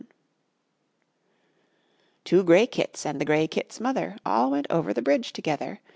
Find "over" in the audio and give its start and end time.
4.71-4.93